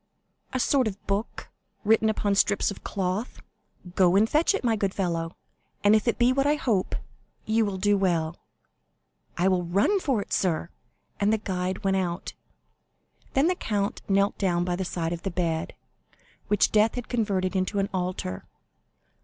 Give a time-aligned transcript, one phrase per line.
[0.51, 1.49] "A sort of book,
[1.83, 3.39] written upon strips of cloth."
[3.93, 5.35] "Go and fetch it, my good fellow;
[5.83, 6.95] and if it be what I hope,
[7.45, 8.35] you will do well."
[9.37, 10.69] "I will run for it, sir;"
[11.19, 12.33] and the guide went out.
[13.35, 15.75] Then the count knelt down by the side of the bed,
[16.47, 18.47] which death had converted into an altar.